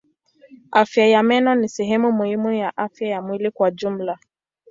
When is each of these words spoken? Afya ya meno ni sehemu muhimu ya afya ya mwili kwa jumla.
Afya 0.71 1.07
ya 1.07 1.23
meno 1.23 1.55
ni 1.55 1.69
sehemu 1.69 2.11
muhimu 2.11 2.51
ya 2.51 2.77
afya 2.77 3.07
ya 3.09 3.21
mwili 3.21 3.51
kwa 3.51 3.71
jumla. 3.71 4.19